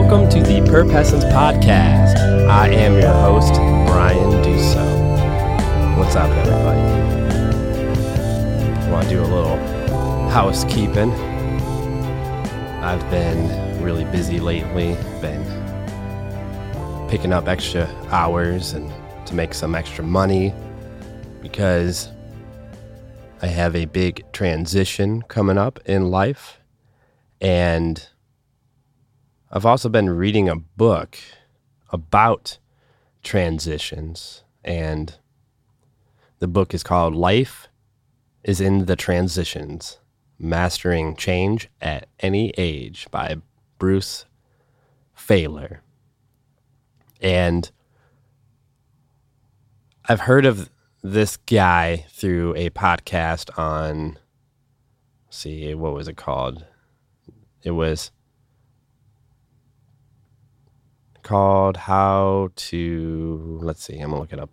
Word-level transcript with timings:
Welcome 0.00 0.30
to 0.30 0.40
the 0.40 0.66
Perpessence 0.66 1.24
Podcast. 1.24 2.16
I 2.48 2.68
am 2.68 2.94
your 2.94 3.12
host, 3.12 3.52
Brian 3.86 4.30
Dusso. 4.42 5.98
What's 5.98 6.16
up, 6.16 6.30
everybody? 6.30 6.80
Want 8.90 9.08
to 9.08 9.14
do 9.14 9.20
a 9.20 9.28
little 9.28 9.58
housekeeping? 10.30 11.12
I've 12.82 13.08
been 13.10 13.82
really 13.82 14.06
busy 14.06 14.40
lately. 14.40 14.94
Been 15.20 15.44
picking 17.10 17.34
up 17.34 17.46
extra 17.46 17.86
hours 18.08 18.72
and 18.72 18.90
to 19.26 19.34
make 19.34 19.52
some 19.52 19.74
extra 19.74 20.02
money 20.02 20.54
because 21.42 22.08
I 23.42 23.48
have 23.48 23.76
a 23.76 23.84
big 23.84 24.24
transition 24.32 25.20
coming 25.20 25.58
up 25.58 25.78
in 25.84 26.10
life. 26.10 26.58
And 27.42 28.08
I've 29.52 29.66
also 29.66 29.88
been 29.88 30.10
reading 30.10 30.48
a 30.48 30.54
book 30.54 31.18
about 31.90 32.58
transitions. 33.24 34.44
And 34.64 35.18
the 36.38 36.46
book 36.46 36.72
is 36.72 36.84
called 36.84 37.16
Life 37.16 37.66
is 38.44 38.60
in 38.60 38.86
the 38.86 38.94
Transitions 38.94 39.98
Mastering 40.38 41.16
Change 41.16 41.68
at 41.80 42.06
Any 42.20 42.50
Age 42.56 43.08
by 43.10 43.38
Bruce 43.78 44.24
Feiler. 45.18 45.78
And 47.20 47.72
I've 50.08 50.20
heard 50.20 50.46
of 50.46 50.70
this 51.02 51.38
guy 51.38 52.06
through 52.10 52.54
a 52.54 52.70
podcast 52.70 53.58
on 53.58 54.16
see 55.28 55.74
what 55.74 55.94
was 55.94 56.08
it 56.08 56.16
called 56.16 56.64
it 57.62 57.70
was 57.70 58.10
called 61.30 61.76
how 61.76 62.50
to 62.56 63.58
let's 63.62 63.82
see 63.82 63.98
i'm 63.98 64.10
gonna 64.10 64.20
look 64.20 64.32
it 64.32 64.40
up 64.40 64.50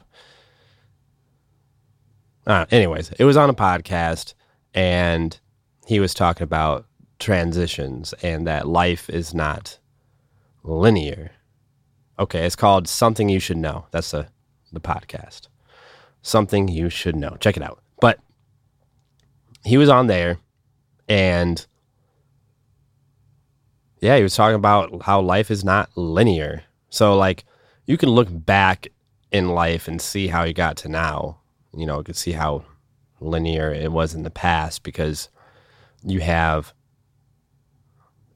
uh, 2.45 2.65
anyways 2.71 3.11
it 3.19 3.25
was 3.25 3.35
on 3.35 3.49
a 3.49 3.53
podcast 3.53 4.33
and 4.73 5.39
he 5.85 5.99
was 5.99 6.13
talking 6.13 6.43
about 6.43 6.85
transitions 7.19 8.13
and 8.21 8.45
that 8.45 8.67
life 8.67 9.09
is 9.09 9.33
not 9.33 9.79
linear 10.63 11.31
okay 12.19 12.45
it's 12.45 12.55
called 12.55 12.87
something 12.87 13.27
you 13.29 13.39
should 13.39 13.57
know 13.57 13.85
that's 13.91 14.11
the 14.11 14.27
the 14.71 14.79
podcast 14.79 15.47
something 16.27 16.67
you 16.67 16.89
should 16.89 17.15
know. 17.15 17.37
Check 17.39 17.57
it 17.57 17.63
out. 17.63 17.81
But 17.99 18.19
he 19.63 19.77
was 19.77 19.89
on 19.89 20.07
there 20.07 20.39
and 21.07 21.65
yeah, 23.99 24.17
he 24.17 24.23
was 24.23 24.35
talking 24.35 24.55
about 24.55 25.01
how 25.03 25.21
life 25.21 25.49
is 25.49 25.63
not 25.63 25.89
linear. 25.95 26.63
So 26.97 27.15
like 27.15 27.45
you 27.85 27.95
can 27.95 28.09
look 28.09 28.27
back 28.31 28.87
in 29.31 29.49
life 29.49 29.87
and 29.87 30.01
see 30.01 30.27
how 30.27 30.43
you 30.43 30.53
got 30.53 30.77
to 30.77 30.89
now. 30.89 31.37
You 31.71 31.85
know, 31.85 31.99
you 31.99 32.03
can 32.03 32.15
see 32.15 32.31
how 32.31 32.65
linear 33.19 33.71
it 33.71 33.91
was 33.91 34.15
in 34.15 34.23
the 34.23 34.31
past 34.31 34.81
because 34.81 35.29
you 36.03 36.21
have 36.21 36.73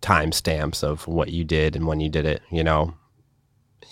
timestamps 0.02 0.84
of 0.84 1.08
what 1.08 1.32
you 1.32 1.44
did 1.44 1.76
and 1.76 1.88
when 1.88 2.00
you 2.00 2.10
did 2.10 2.26
it, 2.26 2.42
you 2.52 2.64
know 2.64 2.94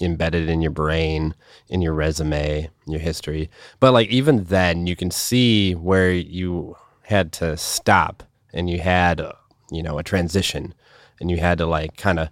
embedded 0.02 0.48
in 0.48 0.62
your 0.62 0.72
brain, 0.72 1.36
in 1.68 1.82
your 1.82 1.94
resume, 1.94 2.70
your 2.88 3.00
history. 3.00 3.50
But 3.82 3.92
like 3.92 4.08
even 4.08 4.46
then, 4.46 4.88
you 4.88 4.96
can 4.96 5.12
see 5.12 5.74
where 5.74 6.12
you 6.12 6.78
had 7.02 7.34
to 7.34 7.58
stop 7.58 8.24
and 8.54 8.70
you 8.70 8.80
had, 8.80 9.22
you 9.70 9.84
know, 9.84 9.98
a 9.98 10.04
transition 10.04 10.74
and 11.20 11.30
you 11.30 11.38
had 11.38 11.58
to 11.58 11.66
like 11.66 11.98
kind 11.98 12.18
of 12.18 12.30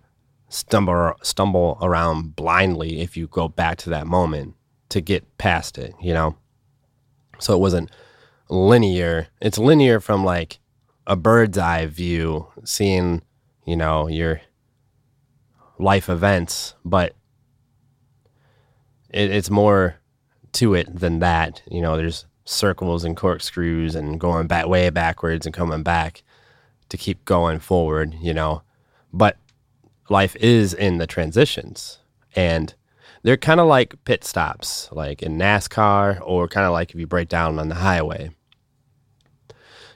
stumble 0.49 1.13
stumble 1.21 1.77
around 1.81 2.35
blindly 2.35 3.01
if 3.01 3.17
you 3.17 3.27
go 3.27 3.47
back 3.47 3.77
to 3.77 3.89
that 3.89 4.07
moment 4.07 4.55
to 4.89 5.01
get 5.01 5.37
past 5.37 5.77
it, 5.77 5.93
you 6.01 6.13
know. 6.13 6.37
So 7.39 7.53
it 7.53 7.59
wasn't 7.59 7.91
linear. 8.49 9.27
It's 9.41 9.57
linear 9.57 9.99
from 9.99 10.23
like 10.23 10.59
a 11.05 11.15
bird's 11.15 11.57
eye 11.57 11.85
view, 11.85 12.47
seeing, 12.63 13.21
you 13.65 13.75
know, 13.75 14.07
your 14.07 14.41
life 15.79 16.09
events, 16.09 16.73
but 16.83 17.13
it, 19.09 19.31
it's 19.31 19.49
more 19.49 19.95
to 20.53 20.73
it 20.73 20.99
than 20.99 21.19
that. 21.19 21.61
You 21.69 21.81
know, 21.81 21.97
there's 21.97 22.25
circles 22.45 23.03
and 23.03 23.15
corkscrews 23.15 23.95
and 23.95 24.19
going 24.19 24.47
back 24.47 24.67
way 24.67 24.89
backwards 24.89 25.45
and 25.45 25.53
coming 25.53 25.83
back 25.83 26.23
to 26.89 26.97
keep 26.97 27.25
going 27.25 27.59
forward, 27.59 28.15
you 28.21 28.33
know. 28.33 28.63
But 29.13 29.37
life 30.09 30.35
is 30.37 30.73
in 30.73 30.97
the 30.97 31.07
transitions 31.07 31.99
and 32.35 32.73
they're 33.23 33.37
kind 33.37 33.59
of 33.59 33.67
like 33.67 34.03
pit 34.05 34.23
stops, 34.23 34.89
like 34.91 35.21
in 35.21 35.37
NASCAR 35.37 36.21
or 36.23 36.47
kind 36.47 36.65
of 36.65 36.71
like 36.71 36.91
if 36.91 36.99
you 36.99 37.07
break 37.07 37.29
down 37.29 37.59
on 37.59 37.67
the 37.67 37.75
highway. 37.75 38.31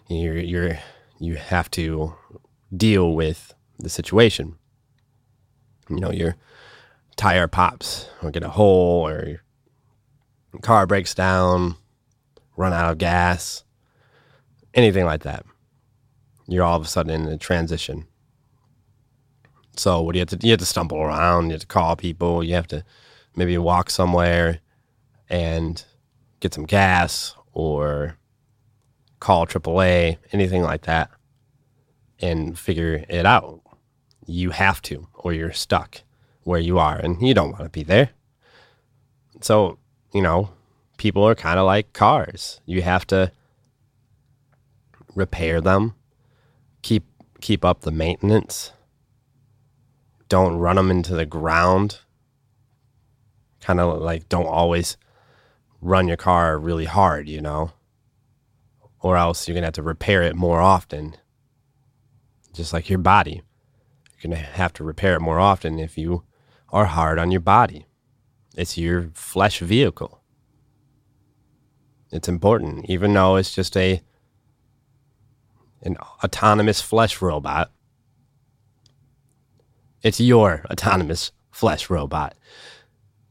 You're, 0.10 0.38
you're, 0.38 0.80
you 1.20 1.36
have 1.36 1.72
to 1.72 2.16
deal 2.76 3.14
with 3.14 3.54
the 3.80 3.90
situation. 3.90 4.58
You 5.90 6.00
know, 6.00 6.12
you're 6.12 6.36
tire 7.16 7.48
pops 7.48 8.10
or 8.22 8.32
get 8.32 8.44
a 8.44 8.50
hole 8.50 9.08
or 9.08 9.28
your 9.28 9.42
car 10.62 10.86
breaks 10.86 11.14
down, 11.14 11.76
run 12.58 12.74
out 12.74 12.92
of 12.92 12.98
gas, 12.98 13.64
anything 14.74 15.06
like 15.06 15.24
that. 15.24 15.46
You're 16.48 16.64
all 16.64 16.78
of 16.78 16.86
a 16.86 16.88
sudden 16.88 17.22
in 17.22 17.28
a 17.28 17.38
transition. 17.38 18.08
So 19.76 20.02
what 20.02 20.14
do 20.14 20.20
you 20.20 20.22
have 20.22 20.40
to 20.40 20.46
you 20.46 20.52
have 20.52 20.60
to 20.60 20.66
stumble 20.66 20.98
around, 20.98 21.48
you 21.48 21.52
have 21.54 21.62
to 21.62 21.68
call 21.68 21.96
people, 21.96 22.44
you 22.44 22.56
have 22.56 22.68
to 22.68 22.84
maybe 23.36 23.58
walk 23.58 23.90
somewhere 23.90 24.60
and 25.30 25.84
get 26.40 26.54
some 26.54 26.66
gas 26.66 27.36
or 27.54 28.18
call 29.20 29.46
AAA, 29.46 30.18
anything 30.32 30.64
like 30.64 30.82
that, 30.84 31.10
and 32.20 32.58
figure 32.60 33.06
it 33.08 33.26
out. 33.26 33.62
You 34.26 34.50
have 34.52 34.82
to, 34.84 35.08
or 35.14 35.34
you're 35.34 35.54
stuck 35.54 36.02
where 36.44 36.60
you 36.60 36.80
are 36.80 36.98
and 36.98 37.22
you 37.22 37.34
don't 37.34 37.52
want 37.52 37.64
to 37.64 37.70
be 37.70 37.84
there. 37.84 38.10
So, 39.42 39.78
you 40.14 40.22
know, 40.22 40.50
people 40.98 41.28
are 41.28 41.36
kind 41.36 41.60
of 41.60 41.66
like 41.66 41.94
cars. 41.94 42.62
You 42.66 42.82
have 42.82 43.08
to 43.08 43.32
repair 45.16 45.62
them, 45.62 45.96
keep 46.82 47.06
keep 47.42 47.66
up 47.66 47.82
the 47.82 47.92
maintenance. 47.92 48.72
Don't 50.32 50.60
run 50.60 50.78
them 50.78 50.90
into 50.90 51.14
the 51.14 51.26
ground. 51.26 52.00
Kind 53.60 53.82
of 53.82 54.02
like 54.02 54.30
don't 54.30 54.48
always 54.48 54.96
run 55.82 56.08
your 56.08 56.16
car 56.16 56.58
really 56.58 56.86
hard, 56.86 57.28
you 57.28 57.42
know? 57.42 57.74
Or 59.02 59.18
else 59.18 59.46
you're 59.46 59.56
going 59.56 59.64
to 59.64 59.68
have 59.68 59.74
to 59.74 59.84
repair 59.84 60.22
it 60.22 60.38
more 60.38 60.62
often. 60.62 61.18
Just 62.54 62.72
like 62.72 62.90
your 62.90 63.00
body. 63.00 63.42
You're 64.14 64.32
going 64.32 64.42
to 64.42 64.50
have 64.52 64.72
to 64.76 64.86
repair 64.86 65.16
it 65.16 65.20
more 65.20 65.38
often 65.38 65.80
if 65.80 65.98
you 65.98 66.24
are 66.70 66.86
hard 66.86 67.20
on 67.20 67.32
your 67.32 67.42
body. 67.42 67.86
It's 68.56 68.78
your 68.78 69.10
flesh 69.14 69.60
vehicle. 69.60 70.22
It's 72.10 72.30
important, 72.30 72.90
even 72.90 73.14
though 73.14 73.36
it's 73.36 73.54
just 73.54 73.76
a 73.76 74.02
an 75.82 75.98
autonomous 76.24 76.80
flesh 76.80 77.22
robot. 77.22 77.70
It's 80.04 80.20
your 80.20 80.66
autonomous 80.72 81.32
flesh 81.52 81.90
robot. 81.90 82.36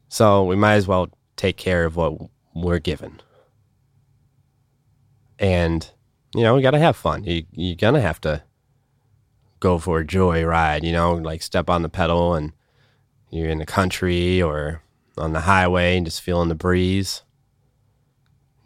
So 0.08 0.44
we 0.44 0.56
might 0.56 0.74
as 0.74 0.86
well 0.86 1.08
take 1.36 1.56
care 1.56 1.84
of 1.84 1.96
what 1.96 2.14
we're 2.54 2.78
given. 2.78 3.20
And, 5.38 5.88
you 6.34 6.42
know, 6.42 6.54
we 6.54 6.62
got 6.62 6.72
to 6.72 6.78
have 6.78 6.96
fun. 6.96 7.24
You, 7.24 7.44
you're 7.52 7.76
going 7.76 7.94
to 7.94 8.00
have 8.00 8.20
to 8.22 8.42
go 9.58 9.78
for 9.78 10.00
a 10.00 10.06
joy 10.06 10.44
ride, 10.44 10.84
you 10.84 10.92
know, 10.92 11.14
like 11.14 11.42
step 11.42 11.70
on 11.70 11.82
the 11.82 11.88
pedal 11.88 12.34
and 12.34 12.52
you're 13.30 13.48
in 13.48 13.58
the 13.58 13.66
country 13.66 14.42
or 14.42 14.82
on 15.16 15.32
the 15.32 15.40
highway 15.40 15.96
and 15.96 16.06
just 16.06 16.22
feeling 16.22 16.48
the 16.48 16.54
breeze. 16.54 17.22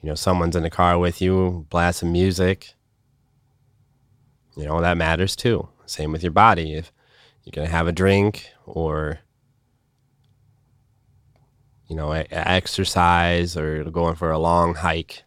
You 0.03 0.09
know, 0.09 0.15
someone's 0.15 0.57
in 0.57 0.63
the 0.63 0.71
car 0.71 0.99
with 0.99 1.21
you, 1.21 1.67
blasting 1.71 2.13
music. 2.13 2.75
You 4.57 4.67
know, 4.67 4.81
that 4.81 4.97
matters 4.97 5.35
too. 5.35 5.69
Same 5.87 6.13
with 6.13 6.23
your 6.23 6.33
body. 6.33 6.75
If 6.75 6.93
you're 7.45 7.65
to 7.65 7.71
have 7.71 7.87
a 7.87 7.93
drink 7.93 8.51
or, 8.67 9.21
you 11.87 11.97
know, 11.97 12.13
exercise 12.13 13.57
or 13.57 13.85
going 13.85 14.15
for 14.15 14.31
a 14.31 14.39
long 14.39 14.75
hike. 14.75 15.23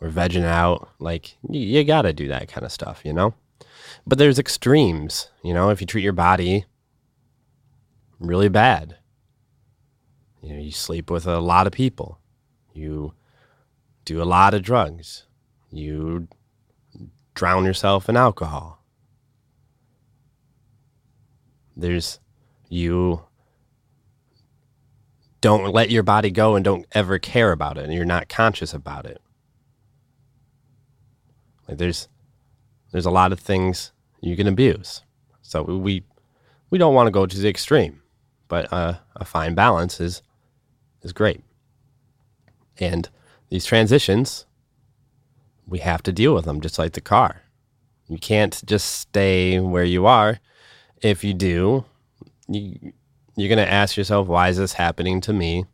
Or 0.00 0.08
vegging 0.08 0.44
out, 0.44 0.88
like, 0.98 1.36
you, 1.46 1.60
you 1.60 1.84
got 1.84 2.02
to 2.02 2.14
do 2.14 2.28
that 2.28 2.48
kind 2.48 2.64
of 2.64 2.72
stuff, 2.72 3.02
you 3.04 3.12
know? 3.12 3.34
But 4.06 4.16
there's 4.16 4.38
extremes, 4.38 5.28
you 5.44 5.52
know, 5.52 5.68
if 5.68 5.82
you 5.82 5.86
treat 5.86 6.02
your 6.02 6.14
body 6.14 6.64
really 8.18 8.48
bad, 8.48 8.96
you 10.42 10.54
know, 10.54 10.58
you 10.58 10.72
sleep 10.72 11.10
with 11.10 11.26
a 11.26 11.38
lot 11.38 11.66
of 11.66 11.74
people, 11.74 12.18
you 12.72 13.12
do 14.06 14.22
a 14.22 14.24
lot 14.24 14.54
of 14.54 14.62
drugs, 14.62 15.26
you 15.70 16.28
drown 17.34 17.66
yourself 17.66 18.08
in 18.08 18.16
alcohol. 18.16 18.79
There's 21.80 22.20
you 22.68 23.22
don't 25.40 25.72
let 25.72 25.90
your 25.90 26.02
body 26.02 26.30
go 26.30 26.54
and 26.54 26.64
don't 26.64 26.86
ever 26.92 27.18
care 27.18 27.52
about 27.52 27.78
it 27.78 27.84
and 27.84 27.94
you're 27.94 28.04
not 28.04 28.28
conscious 28.28 28.74
about 28.74 29.06
it. 29.06 29.20
Like 31.66 31.78
there's 31.78 32.08
there's 32.92 33.06
a 33.06 33.10
lot 33.10 33.32
of 33.32 33.40
things 33.40 33.92
you 34.20 34.36
can 34.36 34.46
abuse. 34.46 35.02
So 35.42 35.62
we 35.62 36.04
we 36.68 36.78
don't 36.78 36.94
want 36.94 37.06
to 37.06 37.12
go 37.12 37.26
to 37.26 37.38
the 37.38 37.48
extreme, 37.48 38.02
but 38.48 38.72
uh, 38.72 38.98
a 39.16 39.24
fine 39.24 39.54
balance 39.54 40.00
is 40.00 40.22
is 41.02 41.12
great. 41.12 41.42
And 42.78 43.08
these 43.48 43.64
transitions, 43.64 44.46
we 45.66 45.78
have 45.78 46.02
to 46.02 46.12
deal 46.12 46.34
with 46.34 46.44
them 46.44 46.60
just 46.60 46.78
like 46.78 46.92
the 46.92 47.00
car. 47.00 47.42
You 48.08 48.18
can't 48.18 48.60
just 48.66 48.86
stay 48.86 49.60
where 49.60 49.84
you 49.84 50.06
are. 50.06 50.40
If 51.02 51.24
you 51.24 51.34
do, 51.34 51.84
you 52.48 52.92
you're 53.36 53.48
going 53.48 53.64
to 53.64 53.72
ask 53.72 53.96
yourself, 53.96 54.28
why 54.28 54.48
is 54.48 54.58
this 54.58 54.74
happening 54.74 55.20
to 55.22 55.32
me? 55.32 55.64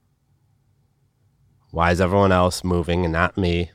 Why 1.72 1.90
is 1.90 2.00
everyone 2.00 2.30
else 2.30 2.62
moving 2.62 3.04
and 3.04 3.12
not 3.12 3.36
me? 3.36 3.72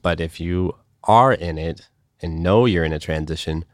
But 0.00 0.20
if 0.20 0.40
you 0.40 0.76
are 1.02 1.32
in 1.34 1.58
it 1.58 1.88
and 2.22 2.42
know 2.42 2.64
you're 2.64 2.84
in 2.84 2.94
a 2.94 2.98
transition 2.98 3.66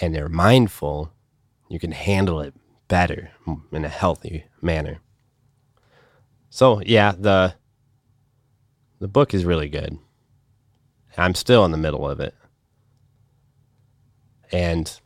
and 0.00 0.14
you're 0.14 0.30
mindful, 0.30 1.12
you 1.68 1.78
can 1.78 1.92
handle 1.92 2.40
it 2.40 2.54
better 2.88 3.30
in 3.70 3.84
a 3.84 3.88
healthy 3.88 4.46
manner. 4.62 5.00
So, 6.48 6.80
yeah, 6.86 7.12
the 7.12 7.54
the 9.00 9.08
book 9.08 9.34
is 9.34 9.44
really 9.44 9.68
good. 9.68 9.98
I'm 11.16 11.34
still 11.34 11.64
in 11.64 11.72
the 11.72 11.78
middle 11.78 12.08
of 12.08 12.20
it. 12.20 12.34
And 14.52 15.00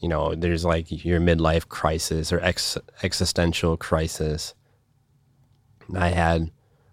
you 0.00 0.08
know, 0.08 0.34
there's 0.34 0.64
like 0.64 1.04
your 1.04 1.20
midlife 1.20 1.68
crisis 1.68 2.32
or 2.32 2.40
ex- 2.40 2.78
existential 3.02 3.76
crisis. 3.76 4.54
I 5.94 6.08
had 6.08 6.50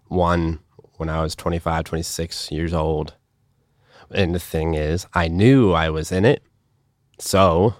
one 0.08 0.60
when 0.96 1.08
I 1.08 1.22
was 1.22 1.34
25, 1.34 1.84
26 1.84 2.52
years 2.52 2.74
old. 2.74 3.14
And 4.10 4.34
the 4.34 4.38
thing 4.38 4.74
is, 4.74 5.06
I 5.14 5.28
knew 5.28 5.72
I 5.72 5.88
was 5.88 6.12
in 6.12 6.24
it. 6.24 6.42
So 7.18 7.74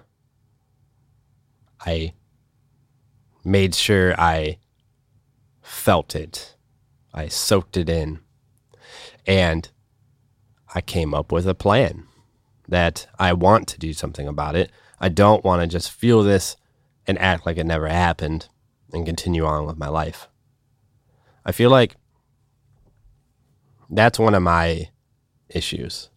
I 1.85 2.15
made 3.45 3.75
sure 3.75 4.19
I 4.19 4.59
felt 5.61 6.17
it. 6.17 6.57
I 7.13 7.29
soaked 7.29 7.77
it 7.77 7.91
in. 7.91 8.21
And 9.27 9.69
I 10.75 10.81
came 10.81 11.13
up 11.13 11.33
with 11.33 11.47
a 11.47 11.55
plan 11.55 12.08
that 12.69 13.09
I 13.19 13.33
want 13.33 13.67
to 13.69 13.79
do 13.79 13.93
something 13.93 14.29
about 14.29 14.55
it. 14.55 14.71
I 15.01 15.09
don't 15.09 15.45
want 15.45 15.63
to 15.63 15.67
just 15.67 15.91
feel 15.91 16.23
this 16.23 16.57
and 17.07 17.19
act 17.19 17.47
like 17.47 17.57
it 17.57 17.65
never 17.65 17.89
happened 17.89 18.49
and 18.93 19.07
continue 19.07 19.45
on 19.47 19.67
with 19.67 19.79
my 19.79 19.89
life. 19.89 20.29
I 21.45 21.53
feel 21.53 21.71
like 21.71 21.97
that's 23.89 24.19
one 24.19 24.35
of 24.35 24.43
my 24.43 24.91
issues. 25.49 26.11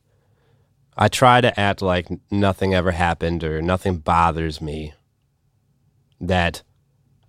I 0.98 1.07
try 1.07 1.39
to 1.39 1.57
act 1.57 1.81
like 1.81 2.07
nothing 2.30 2.74
ever 2.74 2.92
happened 2.92 3.44
or 3.44 3.62
nothing 3.62 3.98
bothers 3.98 4.59
me, 4.62 4.94
that 6.19 6.63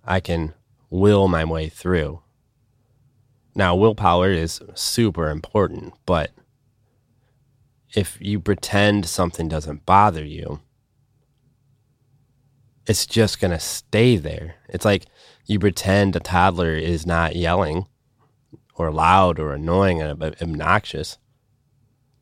I 0.03 0.19
can 0.19 0.53
will 0.89 1.27
my 1.29 1.45
way 1.45 1.69
through. 1.69 2.21
Now, 3.55 3.75
willpower 3.75 4.31
is 4.31 4.61
super 4.75 5.29
important, 5.29 5.93
but 6.05 6.31
if 7.95 8.17
you 8.19 8.39
pretend 8.39 9.05
something 9.05 9.47
doesn't 9.47 9.85
bother 9.85 10.25
you, 10.25 10.61
it's 12.85 13.05
just 13.05 13.39
going 13.39 13.51
to 13.51 13.59
stay 13.59 14.17
there. 14.17 14.55
It's 14.67 14.85
like 14.85 15.05
you 15.45 15.59
pretend 15.59 16.15
a 16.15 16.19
toddler 16.19 16.73
is 16.73 17.05
not 17.05 17.35
yelling 17.35 17.85
or 18.75 18.91
loud 18.91 19.39
or 19.39 19.53
annoying 19.53 20.01
and 20.01 20.21
obnoxious, 20.41 21.17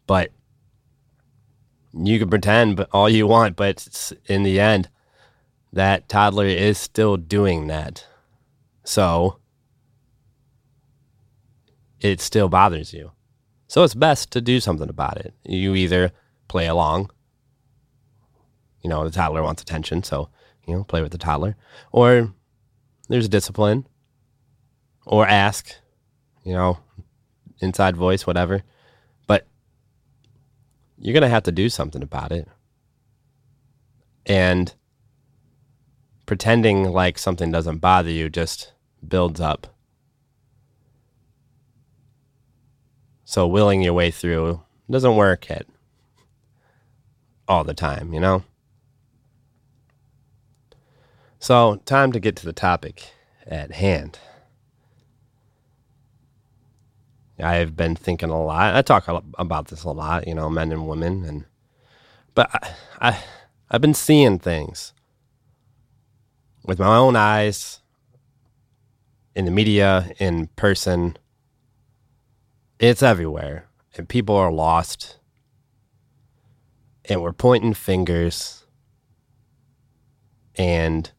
but 0.05 0.31
you 1.93 2.19
can 2.19 2.29
pretend 2.29 2.85
all 2.91 3.09
you 3.09 3.27
want, 3.27 3.55
but 3.55 4.11
in 4.27 4.43
the 4.43 4.59
end, 4.59 4.89
that 5.73 6.09
toddler 6.09 6.45
is 6.45 6.77
still 6.77 7.17
doing 7.17 7.67
that. 7.67 8.05
So 8.83 9.39
it 11.99 12.19
still 12.19 12.49
bothers 12.49 12.93
you. 12.93 13.11
So 13.71 13.85
it's 13.85 13.95
best 13.95 14.31
to 14.31 14.41
do 14.41 14.59
something 14.59 14.89
about 14.89 15.15
it. 15.15 15.33
You 15.45 15.75
either 15.75 16.11
play 16.49 16.67
along, 16.67 17.09
you 18.81 18.89
know, 18.89 19.05
the 19.05 19.11
toddler 19.11 19.43
wants 19.43 19.61
attention, 19.61 20.03
so 20.03 20.27
you 20.67 20.75
know, 20.75 20.83
play 20.83 21.01
with 21.01 21.13
the 21.13 21.17
toddler, 21.17 21.55
or 21.93 22.33
there's 23.07 23.29
discipline, 23.29 23.87
or 25.05 25.25
ask, 25.25 25.73
you 26.43 26.51
know, 26.51 26.79
inside 27.61 27.95
voice, 27.95 28.27
whatever. 28.27 28.63
But 29.25 29.47
you're 30.97 31.13
going 31.13 31.21
to 31.21 31.29
have 31.29 31.43
to 31.43 31.53
do 31.53 31.69
something 31.69 32.03
about 32.03 32.33
it. 32.33 32.49
And 34.25 34.75
pretending 36.25 36.91
like 36.91 37.17
something 37.17 37.53
doesn't 37.53 37.77
bother 37.77 38.11
you 38.11 38.29
just 38.29 38.73
builds 39.07 39.39
up. 39.39 39.70
So 43.31 43.47
willing 43.47 43.81
your 43.81 43.93
way 43.93 44.11
through 44.11 44.59
doesn't 44.89 45.15
work 45.15 45.49
at 45.49 45.65
all 47.47 47.63
the 47.63 47.73
time, 47.73 48.13
you 48.13 48.19
know? 48.19 48.43
So, 51.39 51.77
time 51.85 52.11
to 52.11 52.19
get 52.19 52.35
to 52.35 52.45
the 52.45 52.51
topic 52.51 53.13
at 53.47 53.71
hand. 53.71 54.19
I've 57.39 57.77
been 57.77 57.95
thinking 57.95 58.29
a 58.29 58.43
lot. 58.43 58.75
I 58.75 58.81
talk 58.81 59.07
about 59.07 59.69
this 59.69 59.85
a 59.85 59.91
lot, 59.91 60.27
you 60.27 60.35
know, 60.35 60.49
men 60.49 60.73
and 60.73 60.85
women, 60.85 61.23
and 61.23 61.45
but 62.35 62.49
I, 62.53 63.11
I 63.11 63.23
I've 63.71 63.79
been 63.79 63.93
seeing 63.93 64.39
things 64.39 64.91
with 66.65 66.79
my 66.79 66.97
own 66.97 67.15
eyes 67.15 67.79
in 69.33 69.45
the 69.45 69.51
media, 69.51 70.11
in 70.19 70.47
person. 70.57 71.15
It's 72.81 73.03
everywhere, 73.03 73.69
and 73.95 74.09
people 74.09 74.35
are 74.35 74.51
lost, 74.51 75.19
and 77.05 77.21
we're 77.21 77.31
pointing 77.31 77.75
fingers, 77.75 78.65
and 80.55 81.11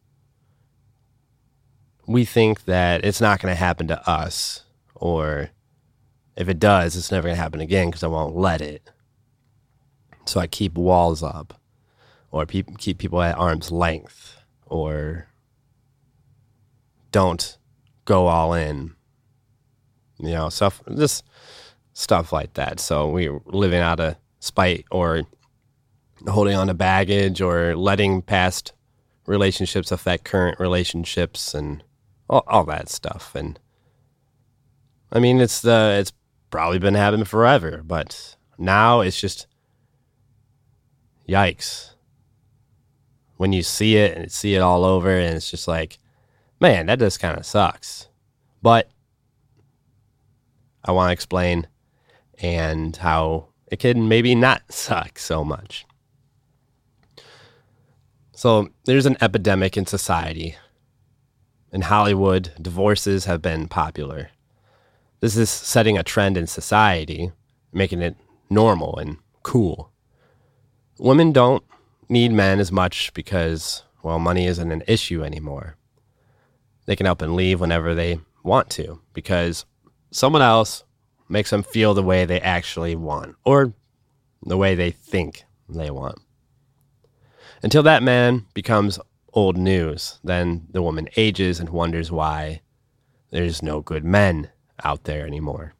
we 2.05 2.25
think 2.25 2.65
that 2.65 3.05
it's 3.05 3.21
not 3.21 3.41
going 3.41 3.53
to 3.53 3.57
happen 3.57 3.87
to 3.87 4.11
us, 4.11 4.65
or 4.97 5.51
if 6.35 6.49
it 6.49 6.59
does, 6.59 6.97
it's 6.97 7.13
never 7.13 7.29
going 7.29 7.37
to 7.37 7.43
happen 7.43 7.61
again 7.61 7.91
because 7.91 8.03
I 8.03 8.09
won't 8.09 8.35
let 8.35 8.61
it. 8.61 8.91
So 10.25 10.41
I 10.41 10.49
keep 10.49 10.75
walls 10.75 11.23
up, 11.23 11.61
or 12.33 12.45
pe- 12.45 12.65
keep 12.79 12.99
people 12.99 13.23
at 13.23 13.39
arm's 13.39 13.71
length, 13.71 14.37
or 14.67 15.29
don't 17.13 17.57
go 18.05 18.27
all 18.27 18.53
in. 18.53 18.97
You 20.19 20.33
know, 20.33 20.49
stuff 20.51 20.83
just 20.97 21.25
stuff 21.93 22.33
like 22.33 22.55
that. 22.55 22.81
So 22.81 23.09
we're 23.09 23.41
living 23.47 23.81
out 23.81 24.01
of 24.01 24.17
spite 24.41 24.85
or 24.91 25.23
holding 26.29 26.57
on 26.57 26.69
to 26.69 26.75
baggage 26.75 27.41
or 27.41 27.77
letting 27.77 28.23
past 28.23 28.73
relationships 29.27 29.93
affect 29.93 30.25
current 30.25 30.59
relationships 30.59 31.55
and 31.55 31.83
all, 32.29 32.45
all 32.47 32.65
that 32.65 32.89
stuff. 32.89 33.35
And 33.35 33.59
I 35.13 35.19
mean, 35.19 35.41
it's 35.41 35.61
the 35.61 35.97
it's 35.99 36.13
probably 36.51 36.79
been 36.79 36.95
happening 36.95 37.25
forever, 37.25 37.83
but 37.85 38.37
now 38.59 39.01
it's 39.01 39.21
just 39.21 39.47
yikes 41.29 41.91
when 43.37 43.53
you 43.53 43.63
see 43.63 43.97
it 43.97 44.17
and 44.17 44.31
see 44.31 44.55
it 44.55 44.61
all 44.61 44.85
over, 44.85 45.11
and 45.11 45.35
it's 45.35 45.51
just 45.51 45.67
like, 45.67 45.99
man, 46.61 46.87
that 46.87 47.01
just 47.01 47.19
kind 47.19 47.37
of 47.37 47.45
sucks. 47.45 48.09
But 48.63 48.89
I 50.85 50.93
want 50.93 51.09
to 51.09 51.13
explain 51.13 51.67
and 52.43 52.95
how 52.97 53.47
it 53.69 53.79
can 53.79 54.09
maybe 54.09 54.35
not 54.35 54.63
suck 54.71 55.19
so 55.19 55.43
much. 55.43 55.87
So 58.35 58.69
there's 58.85 59.07
an 59.07 59.17
epidemic 59.21 59.77
in 59.77 59.87
society 59.87 60.57
in 61.73 61.83
Hollywood, 61.83 62.53
divorces 62.61 63.25
have 63.25 63.41
been 63.41 63.67
popular. 63.67 64.31
This 65.21 65.37
is 65.37 65.49
setting 65.49 65.97
a 65.97 66.03
trend 66.03 66.37
in 66.37 66.47
society, 66.47 67.33
making 67.73 68.03
it 68.03 68.17
normal 68.51 68.99
and 68.99 69.17
cool. 69.43 69.91
Women 70.99 71.33
don't 71.33 71.65
need 72.11 72.31
men 72.31 72.61
as 72.61 72.71
much 72.71 73.15
because, 73.15 73.85
well, 74.03 74.19
money 74.19 74.47
isn't 74.47 74.71
an 74.71 74.83
issue 74.87 75.25
anymore. 75.25 75.77
They 76.85 76.95
can 76.95 77.07
up 77.07 77.23
and 77.23 77.35
leave 77.35 77.61
whenever 77.61 77.95
they 77.95 78.21
want 78.43 78.69
to 78.71 79.01
because 79.15 79.65
someone 80.11 80.43
else 80.43 80.85
makes 81.33 81.51
them 81.51 81.62
feel 81.62 81.95
the 81.95 82.03
way 82.03 82.25
they 82.25 82.41
actually 82.41 82.95
want 82.95 83.35
or 83.45 83.73
the 84.45 84.57
way 84.57 84.75
they 84.75 84.91
think 84.91 85.45
they 85.69 85.91
want. 85.91 86.19
until 87.62 87.83
that 87.85 88.03
man 88.03 88.45
becomes 88.55 88.99
old 89.33 89.57
news. 89.57 90.19
Then 90.23 90.67
the 90.71 90.83
woman 90.83 91.09
ages 91.17 91.61
and 91.61 91.71
wonders 91.71 92.11
why 92.11 92.61
there's 93.31 93.62
no 93.62 93.81
good 93.81 94.05
men 94.05 94.51
out 94.85 95.05
there 95.05 95.27
anymore. 95.27 95.75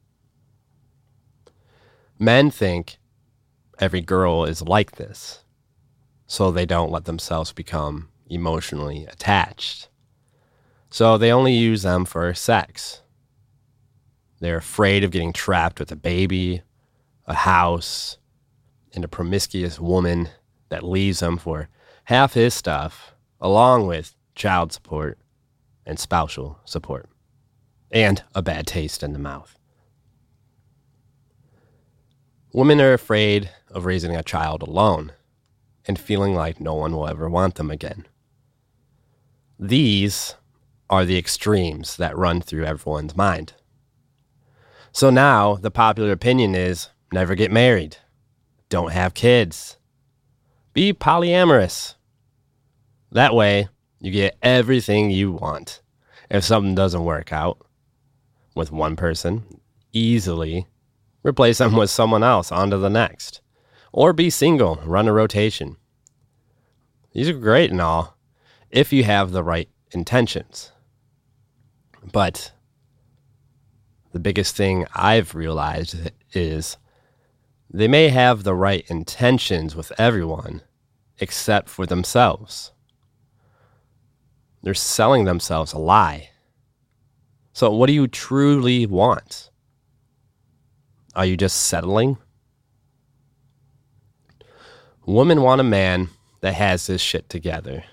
Men 2.19 2.51
think 2.51 2.99
every 3.79 4.01
girl 4.01 4.45
is 4.45 4.63
like 4.63 4.93
this, 4.93 5.45
so 6.27 6.51
they 6.51 6.67
don't 6.67 6.93
let 6.93 7.05
themselves 7.05 7.53
become 7.53 8.09
emotionally 8.29 9.07
attached. 9.07 9.89
So 10.89 11.19
they 11.19 11.33
only 11.33 11.55
use 11.55 11.83
them 11.83 12.05
for 12.05 12.33
sex. 12.35 13.02
They're 14.43 14.57
afraid 14.57 15.05
of 15.05 15.13
getting 15.13 15.33
trapped 15.33 15.79
with 15.79 15.93
a 15.93 15.97
baby, 15.97 16.63
a 17.27 17.35
house, 17.35 18.19
and 18.93 19.05
a 19.05 19.09
promiscuous 19.09 19.79
woman 19.79 20.31
that 20.69 20.83
leaves 20.83 21.23
him 21.23 21.39
for 21.39 21.69
half 22.07 22.35
his 22.35 22.53
stuff, 22.53 23.15
along 23.41 23.87
with 23.87 24.17
child 24.35 24.73
support 24.73 25.21
and 25.87 25.97
spousal 25.97 26.59
support, 26.65 27.09
and 27.93 28.25
a 28.35 28.43
bad 28.43 28.67
taste 28.67 29.05
in 29.05 29.13
the 29.13 29.21
mouth. 29.21 29.57
Women 32.53 32.81
are 32.81 32.95
afraid 32.95 33.49
of 33.71 33.85
raising 33.85 34.17
a 34.17 34.25
child 34.25 34.63
alone 34.63 35.13
and 35.87 35.97
feeling 35.97 36.35
like 36.35 36.59
no 36.59 36.75
one 36.75 36.97
will 36.97 37.07
ever 37.07 37.31
want 37.31 37.55
them 37.55 37.71
again. 37.71 38.09
These 39.57 40.35
are 40.91 41.05
the 41.05 41.17
extremes 41.17 41.97
that 41.97 42.19
run 42.19 42.41
through 42.41 42.65
everyone's 42.65 43.17
mind. 43.17 43.53
So 44.93 45.09
now 45.09 45.57
the 45.57 45.71
popular 45.71 46.13
opinion 46.13 46.55
is 46.55 46.91
never 47.13 47.35
get 47.35 47.51
married, 47.51 47.97
don't 48.69 48.93
have 48.93 49.15
kids, 49.15 49.79
be 50.75 50.93
polyamorous. 50.93 51.95
That 53.11 53.35
way, 53.35 53.69
you 54.01 54.11
get 54.11 54.37
everything 54.43 55.11
you 55.11 55.33
want. 55.33 55.81
If 56.31 56.45
something 56.45 56.75
doesn't 56.75 57.05
work 57.05 57.33
out 57.33 57.59
with 58.55 58.73
one 58.73 58.97
person, 58.97 59.61
easily 59.93 60.67
replace 61.23 61.59
them 61.59 61.77
with 61.77 61.91
someone 61.91 62.23
else 62.23 62.51
onto 62.51 62.79
the 62.79 62.91
next. 62.91 63.41
Or 63.93 64.13
be 64.13 64.31
single, 64.31 64.77
run 64.85 65.09
a 65.09 65.13
rotation. 65.13 65.77
These 67.13 67.29
are 67.29 67.35
great 67.35 67.71
and 67.71 67.81
all 67.81 68.17
if 68.71 68.93
you 68.93 69.05
have 69.05 69.33
the 69.33 69.43
right 69.43 69.69
intentions. 69.93 70.73
But 72.13 72.53
the 74.13 74.21
biggest 74.21 74.55
thing 74.57 74.87
I've 74.95 75.35
realized 75.35 76.11
is 76.33 76.77
they 77.71 77.89
may 77.89 78.09
have 78.09 78.45
the 78.45 78.55
right 78.55 78.85
intentions 78.89 79.75
with 79.75 79.93
everyone 79.99 80.63
except 81.19 81.69
for 81.69 81.87
themselves. 81.87 82.73
They're 84.63 84.75
selling 84.75 85.25
themselves 85.25 85.73
a 85.73 85.79
lie. 85.79 86.31
So, 87.55 87.71
what 87.71 87.87
do 87.87 87.93
you 87.93 88.07
truly 88.07 88.87
want? 88.87 89.51
Are 91.15 91.27
you 91.27 91.37
just 91.37 91.63
settling? 91.63 92.19
Women 95.05 95.43
want 95.43 95.61
a 95.61 95.65
man 95.65 96.09
that 96.41 96.55
has 96.55 96.87
his 96.87 97.01
shit 97.01 97.29
together, 97.29 97.85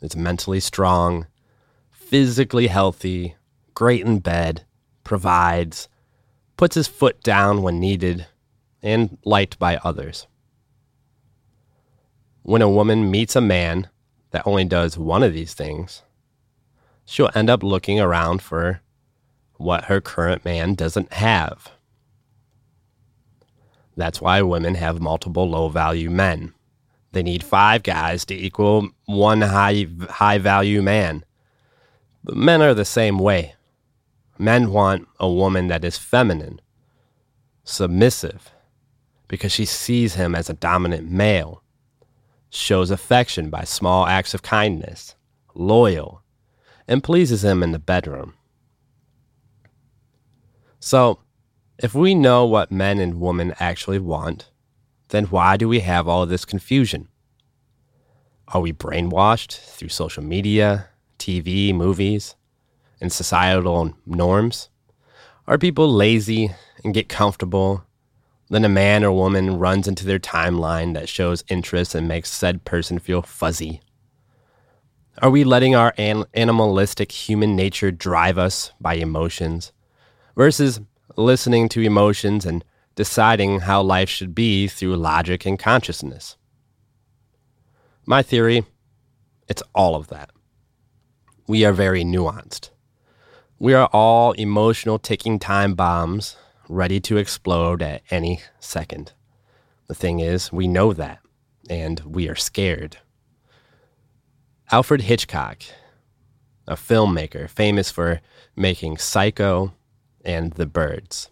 that's 0.00 0.16
mentally 0.16 0.60
strong, 0.60 1.26
physically 1.90 2.66
healthy, 2.66 3.36
great 3.74 4.04
in 4.04 4.18
bed, 4.18 4.64
provides, 5.08 5.88
puts 6.58 6.74
his 6.74 6.86
foot 6.86 7.22
down 7.22 7.62
when 7.62 7.80
needed, 7.80 8.26
and 8.82 9.16
liked 9.24 9.58
by 9.58 9.78
others. 9.78 10.26
When 12.42 12.60
a 12.60 12.70
woman 12.70 13.10
meets 13.10 13.34
a 13.34 13.40
man 13.40 13.88
that 14.32 14.46
only 14.46 14.66
does 14.66 14.98
one 14.98 15.22
of 15.22 15.32
these 15.32 15.54
things, 15.54 16.02
she'll 17.06 17.30
end 17.34 17.48
up 17.48 17.62
looking 17.62 17.98
around 17.98 18.42
for 18.42 18.82
what 19.56 19.86
her 19.86 20.02
current 20.02 20.44
man 20.44 20.74
doesn't 20.74 21.14
have. 21.14 21.70
That's 23.96 24.20
why 24.20 24.42
women 24.42 24.74
have 24.74 25.00
multiple 25.00 25.48
low 25.48 25.70
value 25.70 26.10
men. 26.10 26.52
They 27.12 27.22
need 27.22 27.42
five 27.42 27.82
guys 27.82 28.26
to 28.26 28.34
equal 28.34 28.90
one 29.06 29.40
high, 29.40 29.86
high 30.10 30.36
value 30.36 30.82
man. 30.82 31.24
But 32.22 32.36
men 32.36 32.60
are 32.60 32.74
the 32.74 32.84
same 32.84 33.18
way. 33.18 33.54
Men 34.38 34.70
want 34.70 35.08
a 35.18 35.28
woman 35.28 35.66
that 35.66 35.84
is 35.84 35.98
feminine, 35.98 36.60
submissive, 37.64 38.50
because 39.26 39.52
she 39.52 39.64
sees 39.64 40.14
him 40.14 40.34
as 40.34 40.48
a 40.48 40.54
dominant 40.54 41.10
male, 41.10 41.62
shows 42.48 42.90
affection 42.90 43.50
by 43.50 43.64
small 43.64 44.06
acts 44.06 44.34
of 44.34 44.42
kindness, 44.42 45.16
loyal, 45.54 46.22
and 46.86 47.02
pleases 47.02 47.44
him 47.44 47.62
in 47.62 47.72
the 47.72 47.78
bedroom. 47.78 48.34
So, 50.80 51.18
if 51.78 51.94
we 51.94 52.14
know 52.14 52.46
what 52.46 52.70
men 52.70 53.00
and 53.00 53.20
women 53.20 53.54
actually 53.58 53.98
want, 53.98 54.50
then 55.08 55.24
why 55.24 55.56
do 55.56 55.68
we 55.68 55.80
have 55.80 56.06
all 56.06 56.26
this 56.26 56.44
confusion? 56.44 57.08
Are 58.48 58.60
we 58.60 58.72
brainwashed 58.72 59.58
through 59.58 59.88
social 59.88 60.22
media, 60.22 60.88
TV, 61.18 61.74
movies, 61.74 62.36
and 63.00 63.12
societal 63.12 63.94
norms? 64.06 64.68
Are 65.46 65.58
people 65.58 65.92
lazy 65.92 66.50
and 66.84 66.94
get 66.94 67.08
comfortable 67.08 67.84
then 68.50 68.64
a 68.64 68.68
man 68.68 69.04
or 69.04 69.12
woman 69.12 69.58
runs 69.58 69.86
into 69.86 70.06
their 70.06 70.18
timeline 70.18 70.94
that 70.94 71.08
shows 71.08 71.44
interest 71.48 71.94
and 71.94 72.08
makes 72.08 72.30
said 72.30 72.64
person 72.64 72.98
feel 72.98 73.22
fuzzy. 73.22 73.80
Are 75.20 75.30
we 75.30 75.44
letting 75.44 75.74
our 75.74 75.92
an- 75.98 76.24
animalistic 76.34 77.12
human 77.12 77.56
nature 77.56 77.90
drive 77.90 78.38
us 78.38 78.72
by 78.80 78.94
emotions 78.94 79.72
versus 80.36 80.80
listening 81.16 81.68
to 81.70 81.82
emotions 81.82 82.46
and 82.46 82.64
deciding 82.94 83.60
how 83.60 83.82
life 83.82 84.08
should 84.08 84.34
be 84.34 84.68
through 84.68 84.96
logic 84.96 85.44
and 85.44 85.58
consciousness? 85.58 86.36
My 88.06 88.22
theory 88.22 88.64
it's 89.48 89.62
all 89.74 89.94
of 89.94 90.08
that. 90.08 90.30
We 91.46 91.64
are 91.64 91.72
very 91.72 92.04
nuanced. 92.04 92.68
We 93.60 93.74
are 93.74 93.88
all 93.92 94.32
emotional 94.34 95.00
ticking 95.00 95.40
time 95.40 95.74
bombs 95.74 96.36
ready 96.68 97.00
to 97.00 97.16
explode 97.16 97.82
at 97.82 98.02
any 98.08 98.40
second. 98.60 99.14
The 99.88 99.96
thing 99.96 100.20
is, 100.20 100.52
we 100.52 100.68
know 100.68 100.92
that, 100.92 101.18
and 101.68 101.98
we 102.00 102.28
are 102.28 102.36
scared. 102.36 102.98
Alfred 104.70 105.00
Hitchcock, 105.00 105.64
a 106.68 106.76
filmmaker 106.76 107.50
famous 107.50 107.90
for 107.90 108.20
making 108.54 108.98
Psycho 108.98 109.74
and 110.24 110.52
The 110.52 110.66
Birds, 110.66 111.28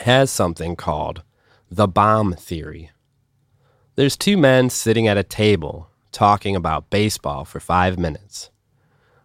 has 0.00 0.30
something 0.30 0.76
called 0.76 1.24
the 1.68 1.88
bomb 1.88 2.34
theory. 2.34 2.92
There's 3.96 4.16
two 4.16 4.36
men 4.36 4.70
sitting 4.70 5.08
at 5.08 5.18
a 5.18 5.24
table 5.24 5.90
talking 6.12 6.54
about 6.54 6.90
baseball 6.90 7.44
for 7.44 7.58
five 7.58 7.98
minutes. 7.98 8.50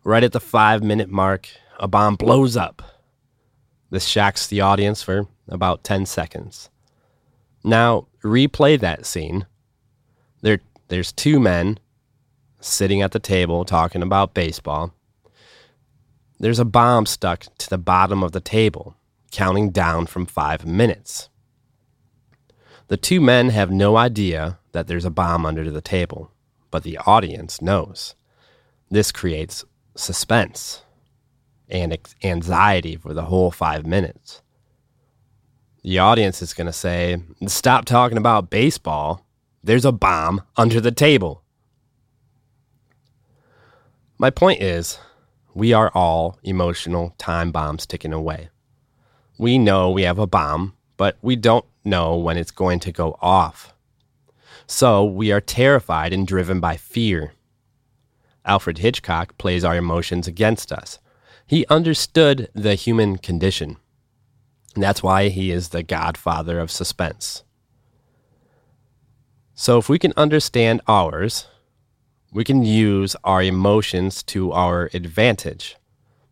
Right 0.04 0.24
at 0.24 0.32
the 0.32 0.40
five 0.40 0.82
minute 0.82 1.10
mark, 1.10 1.50
a 1.84 1.88
bomb 1.88 2.16
blows 2.16 2.58
up 2.58 2.82
this 3.94 4.08
shocks 4.08 4.48
the 4.48 4.60
audience 4.60 5.04
for 5.04 5.28
about 5.48 5.84
10 5.84 6.08
seconds. 6.08 6.72
Now, 7.64 8.08
replay 8.24 8.80
that 8.80 9.06
scene. 9.06 9.46
There, 10.42 10.62
there's 10.88 11.12
two 11.12 11.40
men 11.40 11.78
sitting 12.60 13.04
at 13.04 13.12
the 13.12 13.20
table 13.20 13.66
talking 13.66 14.02
about 14.02 14.34
baseball. 14.34 14.96
There's 16.40 16.58
a 16.58 16.66
bomb 16.66 17.06
stuck 17.06 17.46
to 17.60 17.70
the 17.70 17.78
bottom 17.78 18.24
of 18.24 18.32
the 18.32 18.42
table, 18.42 18.96
counting 19.30 19.70
down 19.70 20.08
from 20.08 20.26
five 20.26 20.66
minutes. 20.66 21.30
The 22.88 22.98
two 22.98 23.22
men 23.22 23.50
have 23.50 23.70
no 23.70 23.96
idea 23.96 24.58
that 24.72 24.88
there's 24.88 25.06
a 25.06 25.12
bomb 25.12 25.46
under 25.46 25.70
the 25.70 25.82
table, 25.82 26.32
but 26.72 26.82
the 26.82 26.98
audience 27.06 27.62
knows. 27.62 28.16
This 28.90 29.12
creates 29.12 29.66
suspense 29.96 30.82
and 31.70 31.98
anxiety 32.24 32.96
for 32.96 33.14
the 33.14 33.24
whole 33.24 33.52
five 33.52 33.86
minutes. 33.86 34.42
The 35.84 36.00
audience 36.00 36.42
is 36.42 36.54
going 36.54 36.68
to 36.68 36.74
say, 36.74 37.18
Stop 37.48 37.86
talking 37.86 38.18
about 38.18 38.50
baseball. 38.50 39.26
There's 39.64 39.86
a 39.86 39.92
bomb 39.92 40.42
under 40.56 40.80
the 40.80 40.92
table. 40.92 41.44
My 44.18 44.30
point 44.30 44.62
is, 44.62 45.00
we 45.54 45.74
are 45.74 45.92
all 45.94 46.40
emotional 46.44 47.14
time 47.18 47.52
bombs 47.52 47.86
ticking 47.86 48.14
away. 48.14 48.50
We 49.38 49.58
know 49.58 49.90
we 49.90 50.04
have 50.04 50.20
a 50.20 50.28
bomb, 50.28 50.76
but 50.96 51.18
we 51.22 51.36
don't 51.36 51.66
know 51.84 52.16
when 52.16 52.38
it's 52.38 52.52
going 52.52 52.80
to 52.82 52.92
go 52.92 53.18
off. 53.22 53.74
So 54.68 55.04
we 55.04 55.32
are 55.32 55.42
terrified 55.42 56.14
and 56.14 56.26
driven 56.26 56.60
by 56.60 56.78
fear. 56.78 57.34
Alfred 58.46 58.78
Hitchcock 58.78 59.38
plays 59.38 59.64
our 59.64 59.76
emotions 59.76 60.28
against 60.28 60.72
us. 60.72 61.00
He 61.46 61.66
understood 61.70 62.50
the 62.54 62.76
human 62.76 63.18
condition. 63.18 63.78
And 64.76 64.84
that's 64.84 65.04
why 65.04 65.30
he 65.30 65.52
is 65.52 65.70
the 65.70 65.84
godfather 65.84 66.60
of 66.60 66.72
suspense. 66.72 67.44
So, 69.54 69.78
if 69.78 69.88
we 69.88 70.00
can 70.00 70.14
understand 70.18 70.82
ours, 70.88 71.46
we 72.32 72.44
can 72.44 72.64
use 72.64 73.16
our 73.24 73.44
emotions 73.44 74.24
to 74.24 74.52
our 74.52 74.90
advantage 74.94 75.78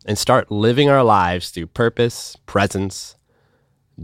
and 0.04 0.18
start 0.18 0.50
living 0.50 0.88
our 0.88 1.04
lives 1.04 1.50
through 1.50 1.68
purpose, 1.68 2.36
presence, 2.46 3.16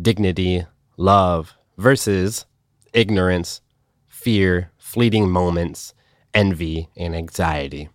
dignity, 0.00 0.64
love 0.96 1.54
versus 1.76 2.46
ignorance, 2.92 3.60
fear, 4.06 4.70
fleeting 4.78 5.28
moments, 5.28 5.94
envy, 6.32 6.88
and 6.96 7.16
anxiety. 7.16 7.88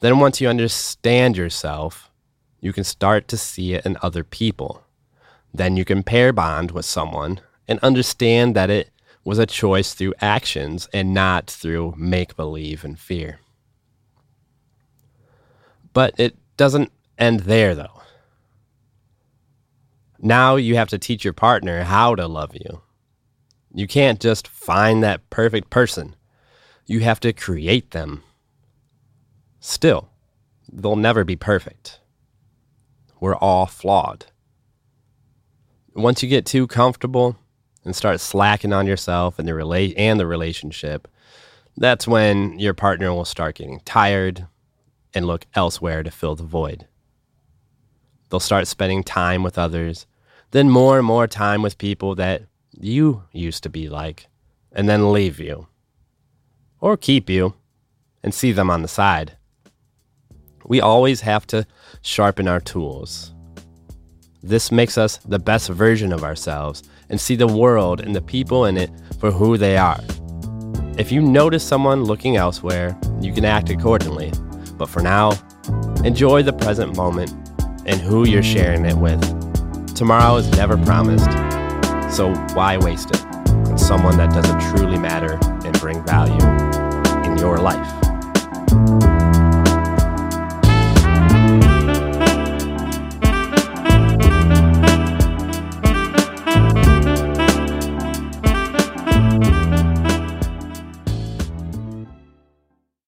Then, 0.00 0.18
once 0.18 0.40
you 0.40 0.48
understand 0.48 1.36
yourself, 1.36 2.10
you 2.60 2.72
can 2.72 2.84
start 2.84 3.28
to 3.28 3.36
see 3.36 3.74
it 3.74 3.86
in 3.86 3.96
other 4.02 4.24
people. 4.24 4.84
Then 5.52 5.76
you 5.76 5.84
can 5.84 6.02
pair 6.02 6.32
bond 6.32 6.70
with 6.70 6.84
someone 6.84 7.40
and 7.66 7.78
understand 7.80 8.54
that 8.56 8.70
it 8.70 8.90
was 9.24 9.38
a 9.38 9.46
choice 9.46 9.94
through 9.94 10.14
actions 10.20 10.88
and 10.92 11.12
not 11.12 11.50
through 11.50 11.94
make 11.96 12.36
believe 12.36 12.84
and 12.84 12.98
fear. 12.98 13.40
But 15.92 16.18
it 16.18 16.36
doesn't 16.56 16.92
end 17.18 17.40
there, 17.40 17.74
though. 17.74 18.02
Now 20.18 20.56
you 20.56 20.76
have 20.76 20.88
to 20.88 20.98
teach 20.98 21.24
your 21.24 21.32
partner 21.32 21.84
how 21.84 22.14
to 22.14 22.26
love 22.26 22.54
you. 22.54 22.82
You 23.72 23.86
can't 23.86 24.20
just 24.20 24.48
find 24.48 25.02
that 25.02 25.30
perfect 25.30 25.70
person, 25.70 26.16
you 26.86 27.00
have 27.00 27.20
to 27.20 27.32
create 27.32 27.92
them. 27.92 28.22
Still, 29.60 30.08
they'll 30.72 30.96
never 30.96 31.22
be 31.22 31.36
perfect. 31.36 32.00
We're 33.20 33.36
all 33.36 33.66
flawed. 33.66 34.26
Once 35.94 36.22
you 36.22 36.28
get 36.28 36.46
too 36.46 36.66
comfortable 36.66 37.36
and 37.84 37.94
start 37.94 38.20
slacking 38.20 38.72
on 38.72 38.86
yourself 38.86 39.38
and 39.38 39.46
the 39.46 39.52
rela- 39.52 39.94
and 39.96 40.18
the 40.18 40.26
relationship, 40.26 41.06
that's 41.76 42.08
when 42.08 42.58
your 42.58 42.74
partner 42.74 43.12
will 43.12 43.26
start 43.26 43.56
getting 43.56 43.80
tired 43.80 44.46
and 45.12 45.26
look 45.26 45.46
elsewhere 45.54 46.02
to 46.02 46.10
fill 46.10 46.36
the 46.36 46.42
void. 46.42 46.86
They'll 48.30 48.40
start 48.40 48.66
spending 48.66 49.02
time 49.02 49.42
with 49.42 49.58
others, 49.58 50.06
then 50.52 50.70
more 50.70 50.98
and 50.98 51.06
more 51.06 51.26
time 51.26 51.62
with 51.62 51.78
people 51.78 52.14
that 52.14 52.42
you 52.72 53.24
used 53.32 53.62
to 53.64 53.68
be 53.68 53.88
like, 53.88 54.28
and 54.72 54.88
then 54.88 55.12
leave 55.12 55.38
you. 55.38 55.66
Or 56.80 56.96
keep 56.96 57.28
you 57.28 57.54
and 58.22 58.32
see 58.32 58.52
them 58.52 58.70
on 58.70 58.82
the 58.82 58.88
side. 58.88 59.36
We 60.70 60.80
always 60.80 61.20
have 61.22 61.48
to 61.48 61.66
sharpen 62.00 62.46
our 62.46 62.60
tools. 62.60 63.34
This 64.40 64.70
makes 64.70 64.96
us 64.96 65.16
the 65.16 65.40
best 65.40 65.68
version 65.68 66.12
of 66.12 66.22
ourselves 66.22 66.84
and 67.08 67.20
see 67.20 67.34
the 67.34 67.48
world 67.48 68.00
and 68.00 68.14
the 68.14 68.22
people 68.22 68.66
in 68.66 68.76
it 68.76 68.88
for 69.18 69.32
who 69.32 69.56
they 69.56 69.76
are. 69.76 69.98
If 70.96 71.10
you 71.10 71.22
notice 71.22 71.64
someone 71.64 72.04
looking 72.04 72.36
elsewhere, 72.36 72.96
you 73.20 73.32
can 73.32 73.44
act 73.44 73.68
accordingly. 73.68 74.30
But 74.78 74.88
for 74.88 75.02
now, 75.02 75.32
enjoy 76.04 76.44
the 76.44 76.52
present 76.52 76.96
moment 76.96 77.32
and 77.84 78.00
who 78.00 78.28
you're 78.28 78.40
sharing 78.40 78.84
it 78.84 78.96
with. 78.96 79.20
Tomorrow 79.96 80.36
is 80.36 80.48
never 80.52 80.76
promised, 80.84 81.32
so 82.14 82.32
why 82.54 82.78
waste 82.80 83.10
it 83.10 83.24
on 83.44 83.76
someone 83.76 84.16
that 84.18 84.32
doesn't 84.32 84.76
truly 84.76 85.00
matter 85.00 85.36
and 85.66 85.80
bring 85.80 86.00
value 86.06 86.46
in 87.28 87.36
your 87.38 87.58
life? 87.58 89.09